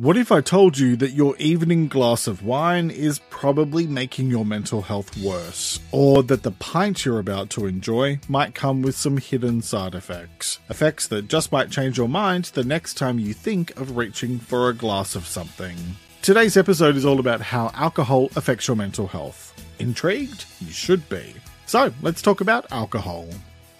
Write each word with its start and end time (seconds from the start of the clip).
What 0.00 0.16
if 0.16 0.30
I 0.30 0.40
told 0.42 0.78
you 0.78 0.94
that 0.94 1.10
your 1.10 1.36
evening 1.38 1.88
glass 1.88 2.28
of 2.28 2.44
wine 2.44 2.88
is 2.88 3.18
probably 3.30 3.84
making 3.84 4.30
your 4.30 4.44
mental 4.44 4.82
health 4.82 5.18
worse? 5.18 5.80
Or 5.90 6.22
that 6.22 6.44
the 6.44 6.52
pint 6.52 7.04
you're 7.04 7.18
about 7.18 7.50
to 7.50 7.66
enjoy 7.66 8.20
might 8.28 8.54
come 8.54 8.80
with 8.80 8.94
some 8.96 9.16
hidden 9.16 9.60
side 9.60 9.96
effects? 9.96 10.60
Effects 10.70 11.08
that 11.08 11.26
just 11.26 11.50
might 11.50 11.72
change 11.72 11.98
your 11.98 12.08
mind 12.08 12.44
the 12.54 12.62
next 12.62 12.94
time 12.94 13.18
you 13.18 13.34
think 13.34 13.76
of 13.76 13.96
reaching 13.96 14.38
for 14.38 14.68
a 14.68 14.72
glass 14.72 15.16
of 15.16 15.26
something. 15.26 15.76
Today's 16.22 16.56
episode 16.56 16.94
is 16.94 17.04
all 17.04 17.18
about 17.18 17.40
how 17.40 17.72
alcohol 17.74 18.30
affects 18.36 18.68
your 18.68 18.76
mental 18.76 19.08
health. 19.08 19.52
Intrigued? 19.80 20.44
You 20.60 20.70
should 20.70 21.08
be. 21.08 21.34
So, 21.66 21.92
let's 22.02 22.22
talk 22.22 22.40
about 22.40 22.70
alcohol. 22.70 23.26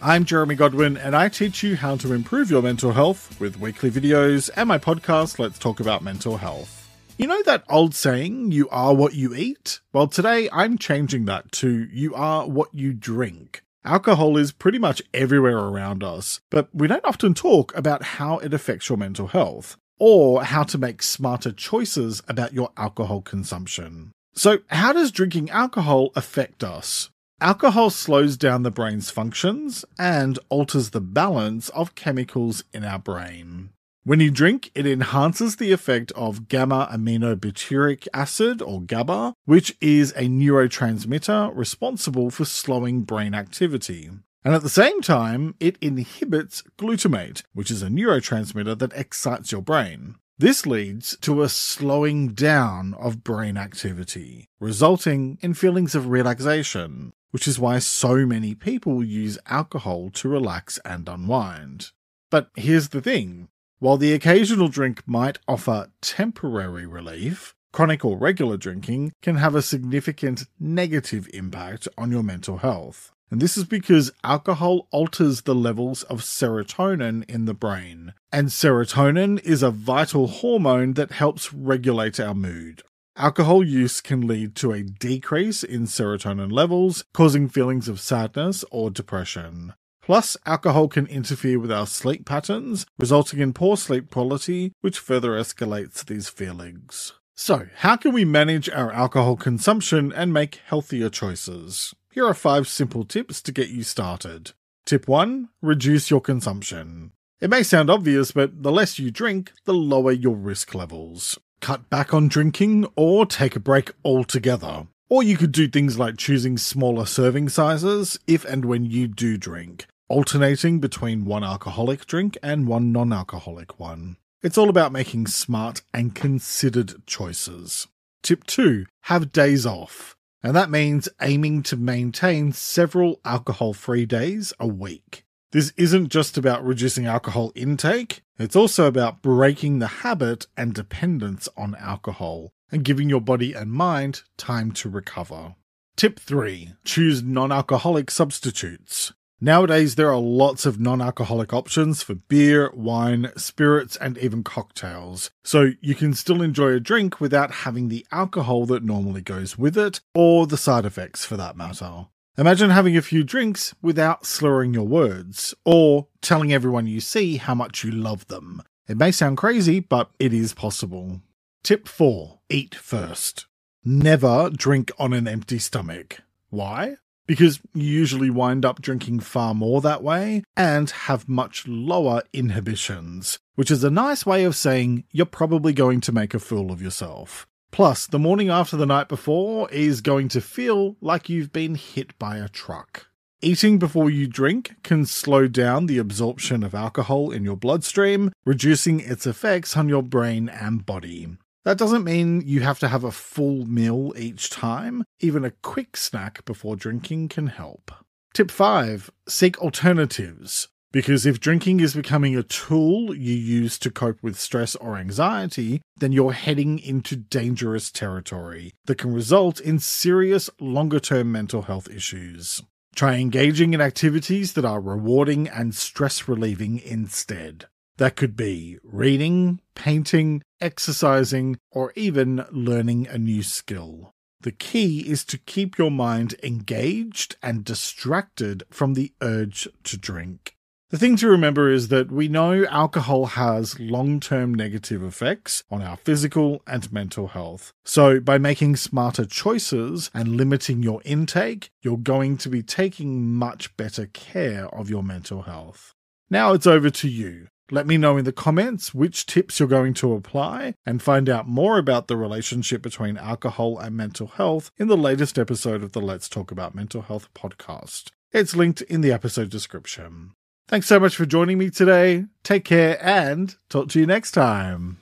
I'm 0.01 0.25
Jeremy 0.25 0.55
Godwin, 0.55 0.97
and 0.97 1.17
I 1.17 1.29
teach 1.29 1.65
you 1.65 1.75
how 1.75 1.97
to 1.97 2.13
improve 2.13 2.53
your 2.53 2.63
mental 2.63 2.93
health 2.93 3.41
with 3.41 3.59
weekly 3.59 3.91
videos 3.91 4.49
and 4.55 4.69
my 4.69 4.79
podcast, 4.79 5.41
Let's 5.41 5.59
Talk 5.59 5.81
About 5.81 6.05
Mental 6.05 6.37
Health. 6.37 6.89
You 7.17 7.27
know 7.27 7.43
that 7.43 7.65
old 7.69 7.97
saying, 7.97 8.53
you 8.53 8.69
are 8.69 8.95
what 8.95 9.15
you 9.15 9.35
eat? 9.35 9.81
Well, 9.93 10.07
today 10.07 10.49
I'm 10.53 10.79
changing 10.79 11.25
that 11.25 11.51
to 11.53 11.89
you 11.91 12.15
are 12.15 12.49
what 12.49 12.73
you 12.73 12.93
drink. 12.93 13.65
Alcohol 13.85 14.37
is 14.37 14.53
pretty 14.53 14.79
much 14.79 15.03
everywhere 15.13 15.59
around 15.59 16.05
us, 16.05 16.41
but 16.49 16.69
we 16.73 16.87
don't 16.87 17.05
often 17.05 17.35
talk 17.35 17.77
about 17.77 18.05
how 18.05 18.39
it 18.39 18.55
affects 18.55 18.89
your 18.89 18.99
mental 18.99 19.27
health 19.27 19.77
or 19.99 20.45
how 20.45 20.63
to 20.63 20.79
make 20.79 21.03
smarter 21.03 21.51
choices 21.51 22.23
about 22.29 22.53
your 22.53 22.71
alcohol 22.77 23.21
consumption. 23.21 24.13
So, 24.33 24.59
how 24.69 24.93
does 24.93 25.11
drinking 25.11 25.51
alcohol 25.51 26.13
affect 26.15 26.63
us? 26.63 27.11
Alcohol 27.41 27.89
slows 27.91 28.37
down 28.37 28.65
the 28.65 28.71
brain's 28.71 29.11
functions 29.11 29.85
and 29.97 30.41
alters 30.49 30.91
the 30.91 31.01
balance 31.01 31.69
of 31.69 31.95
chemicals 31.95 32.65
in 32.73 32.85
our 32.85 32.99
brain. 32.99 33.71
When 34.03 34.19
you 34.19 34.33
drink, 34.33 34.73
it 34.75 34.87
enhances 34.87 35.55
the 35.55 35.71
effect 35.71 36.11
of 36.17 36.49
gamma 36.49 36.89
aminobutyric 36.93 38.09
acid, 38.13 38.61
or 38.61 38.83
GABA, 38.83 39.35
which 39.45 39.77
is 39.81 40.11
a 40.17 40.23
neurotransmitter 40.23 41.57
responsible 41.57 42.31
for 42.31 42.45
slowing 42.45 43.03
brain 43.03 43.35
activity. 43.35 44.11
And 44.45 44.55
at 44.55 44.63
the 44.63 44.69
same 44.69 45.01
time, 45.01 45.55
it 45.61 45.79
inhibits 45.81 46.65
glutamate, 46.77 47.45
which 47.53 47.71
is 47.71 47.85
a 47.85 47.89
neurotransmitter 47.89 48.77
that 48.79 48.93
excites 48.95 49.53
your 49.53 49.63
brain. 49.63 50.17
This 50.41 50.67
leads 50.67 51.17
to 51.23 51.43
a 51.43 51.49
slowing 51.49 52.29
down 52.29 52.95
of 52.95 53.25
brain 53.25 53.57
activity, 53.57 54.47
resulting 54.61 55.37
in 55.41 55.55
feelings 55.55 55.97
of 55.97 56.09
relaxation, 56.09 57.13
which 57.31 57.49
is 57.49 57.59
why 57.59 57.79
so 57.79 58.27
many 58.27 58.55
people 58.55 59.05
use 59.05 59.39
alcohol 59.47 60.11
to 60.11 60.29
relax 60.29 60.79
and 60.85 61.09
unwind. 61.09 61.91
But 62.31 62.51
here's 62.57 62.91
the 62.91 63.01
thing 63.01 63.49
while 63.79 63.97
the 63.97 64.13
occasional 64.13 64.69
drink 64.69 65.03
might 65.07 65.39
offer 65.47 65.91
temporary 66.01 66.85
relief, 66.85 67.55
chronic 67.73 68.05
or 68.05 68.19
regular 68.19 68.57
drinking 68.57 69.13
can 69.23 69.37
have 69.37 69.55
a 69.55 69.63
significant 69.63 70.47
negative 70.59 71.29
impact 71.33 71.87
on 71.97 72.11
your 72.11 72.25
mental 72.25 72.59
health. 72.59 73.13
And 73.31 73.41
this 73.41 73.57
is 73.57 73.65
because 73.65 74.11
alcohol 74.25 74.89
alters 74.91 75.43
the 75.43 75.55
levels 75.55 76.03
of 76.05 76.23
serotonin 76.23 77.29
in 77.29 77.45
the 77.45 77.55
brain. 77.55 78.15
And 78.33 78.49
serotonin 78.49 79.41
is 79.45 79.63
a 79.63 79.71
vital 79.71 80.27
hormone 80.27 80.95
that 80.95 81.13
helps 81.13 81.53
regulate 81.53 82.19
our 82.19 82.35
mood. 82.35 82.83
Alcohol 83.19 83.65
use 83.65 84.01
can 84.01 84.29
lead 84.29 84.55
to 84.55 84.71
a 84.71 84.85
decrease 84.85 85.65
in 85.65 85.87
serotonin 85.87 86.53
levels, 86.53 87.05
causing 87.13 87.49
feelings 87.49 87.89
of 87.89 87.99
sadness 87.99 88.65
or 88.71 88.91
depression. 88.91 89.75
Plus, 90.01 90.37
alcohol 90.47 90.87
can 90.87 91.09
interfere 91.09 91.59
with 91.59 91.73
our 91.73 91.89
sleep 91.89 92.25
patterns, 92.25 92.87
resulting 92.97 93.41
in 93.41 93.53
poor 93.53 93.77
sleep 93.77 94.09
quality, 94.13 94.73
which 94.83 95.01
further 95.01 95.33
escalates 95.33 96.05
these 96.05 96.29
feelings. 96.29 97.13
So, 97.35 97.67
how 97.79 97.97
can 97.97 98.13
we 98.13 98.25
manage 98.25 98.71
our 98.71 98.93
alcohol 98.93 99.35
consumption 99.35 100.13
and 100.13 100.33
make 100.33 100.61
healthier 100.65 101.11
choices? 101.11 101.93
Here 102.13 102.25
are 102.25 102.35
five 102.35 102.69
simple 102.69 103.03
tips 103.03 103.43
to 103.43 103.53
get 103.53 103.69
you 103.69 103.83
started. 103.83 104.53
Tip 104.87 105.09
1 105.09 105.49
Reduce 105.61 106.09
your 106.09 106.21
consumption. 106.21 107.11
It 107.41 107.51
may 107.51 107.65
sound 107.65 107.91
obvious, 107.91 108.31
but 108.31 108.63
the 108.63 108.71
less 108.71 109.01
you 109.01 109.11
drink, 109.11 109.51
the 109.65 109.75
lower 109.75 110.13
your 110.13 110.37
risk 110.37 110.73
levels 110.73 111.37
cut 111.61 111.89
back 111.91 112.13
on 112.13 112.29
drinking, 112.29 112.87
or 112.97 113.27
take 113.27 113.57
a 113.57 113.61
break 113.61 113.93
altogether. 114.05 114.87
Or 115.09 115.23
you 115.23 115.37
could 115.37 115.53
do 115.53 115.69
things 115.69 115.99
like 115.99 116.19
choosing 116.19 116.59
smaller 116.59 117.07
serving 117.07 117.49
sizes 117.49 118.19
if 118.27 118.45
and 118.45 118.65
when 118.65 118.85
you 118.85 119.09
do 119.09 119.39
drink, 119.39 119.87
alternating 120.09 120.81
between 120.81 121.25
one 121.25 121.45
alcoholic 121.45 122.07
drink 122.07 122.37
and 122.43 122.69
one 122.69 122.93
non 122.93 123.13
alcoholic 123.13 123.81
one. 123.81 124.17
It's 124.43 124.59
all 124.59 124.69
about 124.69 124.93
making 124.93 125.27
smart 125.27 125.83
and 125.93 126.15
considered 126.15 127.07
choices. 127.07 127.89
Tip 128.23 128.45
2 128.45 128.87
Have 129.03 129.33
days 129.33 129.67
off. 129.67 130.15
And 130.43 130.55
that 130.55 130.71
means 130.71 131.09
aiming 131.21 131.65
to 131.65 131.77
maintain 131.77 132.53
several 132.53 133.21
alcohol 133.25 133.73
free 133.73 134.07
days 134.07 134.53
a 134.61 134.67
week. 134.69 135.25
This 135.51 135.73
isn't 135.79 136.11
just 136.11 136.37
about 136.37 136.63
reducing 136.65 137.07
alcohol 137.07 137.53
intake, 137.55 138.21
it's 138.39 138.55
also 138.55 138.87
about 138.87 139.23
breaking 139.23 139.79
the 139.79 139.87
habit 139.87 140.47
and 140.59 140.75
dependence 140.75 141.49
on 141.57 141.75
alcohol 141.77 142.51
and 142.71 142.85
giving 142.85 143.09
your 143.09 143.23
body 143.23 143.55
and 143.55 143.73
mind 143.73 144.23
time 144.37 144.73
to 144.73 144.91
recover. 144.91 145.55
Tip 145.97 146.21
3 146.21 146.75
Choose 146.85 147.23
non 147.23 147.51
alcoholic 147.51 148.11
substitutes. 148.11 149.15
Nowadays, 149.41 149.95
there 149.95 150.13
are 150.13 150.21
lots 150.21 150.67
of 150.67 150.79
non 150.79 151.01
alcoholic 151.01 151.55
options 151.55 152.03
for 152.03 152.15
beer, 152.15 152.71
wine, 152.75 153.31
spirits, 153.39 153.97
and 153.97 154.19
even 154.19 154.45
cocktails. 154.45 155.31
So 155.45 155.73
you 155.81 155.95
can 155.95 156.13
still 156.13 156.43
enjoy 156.43 156.73
a 156.73 156.81
drink 156.81 157.21
without 157.21 157.53
having 157.65 157.89
the 157.89 158.05
alcohol 158.13 158.67
that 158.67 158.85
normally 158.85 159.23
goes 159.23 159.57
with 159.57 159.79
it, 159.79 160.01
or 160.15 160.47
the 160.47 160.59
side 160.59 160.85
effects 160.85 161.25
for 161.25 161.39
that 161.39 161.57
matter. 161.57 162.09
Imagine 162.39 162.71
having 162.71 162.97
a 162.97 163.03
few 163.03 163.25
drinks 163.25 163.75
without 163.83 164.25
slurring 164.25 164.73
your 164.73 164.87
words, 164.87 165.57
or 165.65 166.07
telling 166.23 166.53
everyone 166.53 166.87
you 166.87 167.01
see 167.01 167.37
how 167.37 167.53
much 167.53 167.83
you 167.83 167.91
love 167.91 168.29
them. 168.29 168.63
It 168.87 168.97
may 168.97 169.11
sound 169.11 169.39
crazy, 169.39 169.81
but 169.81 170.13
it 170.21 170.33
is 170.33 170.55
possible. 170.55 171.21
Tip 171.65 171.89
4 171.89 172.39
Eat 172.49 172.77
first. 172.77 173.47
Never 173.85 174.51
drink 174.51 174.93
on 175.01 175.13
an 175.15 175.27
empty 175.27 175.59
stomach. 175.59 176.19
Why? 176.49 176.99
Because 177.27 177.59
you 177.75 177.83
usually 177.83 178.31
wind 178.31 178.65
up 178.65 178.81
drinking 178.81 179.19
far 179.19 179.53
more 179.53 179.81
that 179.81 180.05
way 180.05 180.45
and 180.57 180.89
have 180.91 181.29
much 181.29 181.67
lower 181.67 182.23
inhibitions, 182.33 183.41
which 183.57 183.73
is 183.73 183.83
a 183.83 183.91
nice 183.91 184.25
way 184.25 184.45
of 184.45 184.55
saying 184.55 185.03
you're 185.11 185.27
probably 185.27 185.73
going 185.73 186.01
to 186.03 186.13
make 186.13 186.35
a 186.35 186.39
fool 186.39 186.71
of 186.71 186.81
yourself. 186.81 187.49
Plus, 187.71 188.07
the 188.07 188.19
morning 188.19 188.49
after 188.49 188.77
the 188.77 188.87
night 188.87 189.09
before 189.09 189.71
is 189.71 190.01
going 190.01 190.29
to 190.29 190.41
feel 190.41 190.97
like 191.01 191.29
you've 191.29 191.53
been 191.53 191.75
hit 191.75 192.19
by 192.19 192.37
a 192.37 192.49
truck. 192.49 193.07
Eating 193.41 193.79
before 193.79 194.11
you 194.11 194.27
drink 194.27 194.75
can 194.83 195.07
slow 195.07 195.47
down 195.47 195.87
the 195.87 195.99
absorption 195.99 196.65
of 196.65 196.75
alcohol 196.75 197.31
in 197.31 197.45
your 197.45 197.57
bloodstream, 197.57 198.33
reducing 198.45 198.99
its 198.99 199.27
effects 199.27 199.77
on 199.77 199.89
your 199.89 200.03
brain 200.03 200.49
and 200.49 200.85
body. 200.85 201.29
That 201.65 201.79
doesn't 201.79 202.03
mean 202.03 202.41
you 202.41 202.63
have 202.63 202.79
to 202.81 202.89
have 202.89 203.05
a 203.05 203.13
full 203.13 203.65
meal 203.67 204.13
each 204.17 204.51
time. 204.51 205.05
Even 205.21 205.45
a 205.45 205.51
quick 205.51 205.97
snack 205.97 206.45
before 206.45 206.75
drinking 206.75 207.29
can 207.29 207.49
help. 207.49 207.93
Tip 208.35 208.51
5 208.51 209.11
Seek 209.29 209.59
alternatives. 209.59 210.69
Because 210.91 211.27
if 211.27 211.39
drinking 211.39 211.81
is 211.81 211.95
becoming 211.95 212.35
a 212.35 212.43
tool 212.43 213.15
you 213.15 213.35
use 213.35 213.79
to 213.81 213.91
cope 213.91 214.23
with 214.23 214.39
stress 214.39 214.75
or 214.75 214.97
anxiety, 214.97 215.83
then 215.99 216.13
you're 216.13 216.33
heading 216.33 216.79
into 216.79 217.15
dangerous 217.15 217.91
territory 217.91 218.73
that 218.87 218.97
can 218.97 219.13
result 219.13 219.61
in 219.61 219.79
serious 219.81 220.49
longer 220.59 220.99
term 220.99 221.31
mental 221.31 221.63
health 221.63 221.91
issues. 221.91 222.63
Try 222.95 223.17
engaging 223.17 223.75
in 223.75 223.83
activities 223.83 224.55
that 224.55 224.65
are 224.65 224.81
rewarding 224.81 225.47
and 225.47 225.75
stress 225.75 226.27
relieving 226.27 226.81
instead. 226.81 227.67
That 227.99 228.17
could 228.17 228.35
be 228.35 228.79
reading, 228.83 229.61
painting, 229.75 230.43
exercising, 230.61 231.59
or 231.71 231.93
even 231.97 232.47
learning 232.51 233.09
a 233.09 233.19
new 233.19 233.43
skill. 233.43 234.13
The 234.41 234.53
key 234.53 235.01
is 235.01 235.25
to 235.27 235.39
keep 235.39 235.77
your 235.79 235.91
mind 235.91 236.35
engaged 236.43 237.37
and 237.43 237.65
distracted 237.65 238.63
from 238.71 238.95
the 238.95 239.13
urge 239.21 239.69
to 239.85 239.97
drink. 239.97 240.55
The 240.91 240.97
thing 240.97 241.17
to 241.17 241.29
remember 241.29 241.71
is 241.71 241.89
that 241.89 242.11
we 242.11 242.29
know 242.29 242.65
alcohol 242.65 243.27
has 243.27 243.79
long 243.79 244.21
term 244.21 244.55
negative 244.55 245.03
effects 245.03 245.63
on 245.71 245.83
our 245.83 245.99
physical 245.99 246.63
and 246.67 246.91
mental 246.91 247.29
health. 247.29 247.75
So, 247.85 248.21
by 248.21 248.39
making 248.39 248.77
smarter 248.77 249.27
choices 249.27 250.11
and 250.15 250.39
limiting 250.39 250.83
your 250.83 251.03
intake, 251.05 251.69
you're 251.83 251.99
going 251.99 252.39
to 252.39 252.49
be 252.49 252.63
taking 252.63 253.35
much 253.35 253.77
better 253.77 254.07
care 254.07 254.67
of 254.75 254.89
your 254.89 255.03
mental 255.03 255.43
health. 255.43 255.95
Now 256.31 256.55
it's 256.55 256.67
over 256.67 256.89
to 256.89 257.09
you. 257.09 257.49
Let 257.71 257.87
me 257.87 257.99
know 257.99 258.17
in 258.17 258.25
the 258.25 258.33
comments 258.33 258.95
which 258.95 259.27
tips 259.27 259.61
you're 259.61 259.69
going 259.69 259.93
to 259.95 260.15
apply 260.15 260.73
and 260.87 261.03
find 261.03 261.29
out 261.29 261.47
more 261.47 261.77
about 261.77 262.09
the 262.09 262.17
relationship 262.17 262.81
between 262.81 263.19
alcohol 263.19 263.79
and 263.79 263.95
mental 263.95 264.29
health 264.29 264.71
in 264.79 264.89
the 264.89 264.97
latest 264.97 265.39
episode 265.39 265.83
of 265.83 265.93
the 265.93 266.01
Let's 266.01 266.31
Talk 266.31 266.51
About 266.51 266.75
Mental 266.75 267.03
Health 267.03 267.29
podcast. 267.35 268.11
It's 268.33 268.57
linked 268.57 268.81
in 268.81 269.03
the 269.03 269.13
episode 269.13 269.51
description. 269.51 270.33
Thanks 270.69 270.87
so 270.87 271.01
much 271.01 271.17
for 271.17 271.25
joining 271.25 271.57
me 271.57 271.71
today. 271.71 272.27
Take 272.43 272.67
care 272.67 273.03
and 273.03 273.57
talk 273.71 273.89
to 273.89 274.01
you 274.01 274.07
next 274.07 274.33
time. 274.33 274.99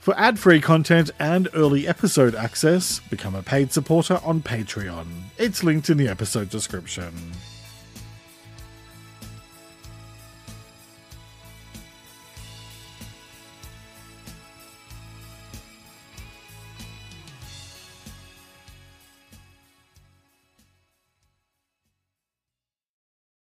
For 0.00 0.18
ad 0.18 0.36
free 0.36 0.60
content 0.60 1.12
and 1.20 1.48
early 1.54 1.86
episode 1.86 2.34
access, 2.34 2.98
become 3.08 3.36
a 3.36 3.42
paid 3.42 3.72
supporter 3.72 4.18
on 4.24 4.42
Patreon. 4.42 5.06
It's 5.38 5.62
linked 5.62 5.90
in 5.90 5.96
the 5.96 6.08
episode 6.08 6.50
description. 6.50 7.12